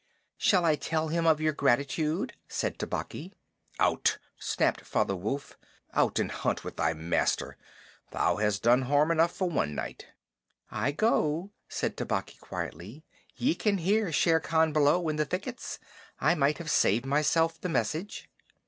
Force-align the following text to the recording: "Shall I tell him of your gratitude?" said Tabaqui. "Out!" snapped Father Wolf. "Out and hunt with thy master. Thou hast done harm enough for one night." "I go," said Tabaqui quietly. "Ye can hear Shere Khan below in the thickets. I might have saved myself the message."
"Shall 0.39 0.65
I 0.65 0.73
tell 0.77 1.09
him 1.09 1.27
of 1.27 1.39
your 1.39 1.53
gratitude?" 1.53 2.33
said 2.47 2.79
Tabaqui. 2.79 3.33
"Out!" 3.79 4.17
snapped 4.39 4.81
Father 4.81 5.15
Wolf. 5.15 5.59
"Out 5.93 6.17
and 6.17 6.31
hunt 6.31 6.63
with 6.63 6.77
thy 6.77 6.93
master. 6.93 7.55
Thou 8.09 8.37
hast 8.37 8.63
done 8.63 8.81
harm 8.81 9.11
enough 9.11 9.31
for 9.31 9.47
one 9.47 9.75
night." 9.75 10.07
"I 10.71 10.91
go," 10.91 11.51
said 11.69 11.97
Tabaqui 11.97 12.39
quietly. 12.39 13.03
"Ye 13.35 13.53
can 13.53 13.77
hear 13.77 14.11
Shere 14.11 14.39
Khan 14.39 14.73
below 14.73 15.07
in 15.07 15.17
the 15.17 15.25
thickets. 15.25 15.77
I 16.19 16.33
might 16.33 16.57
have 16.57 16.71
saved 16.71 17.05
myself 17.05 17.61
the 17.61 17.69
message." 17.69 18.27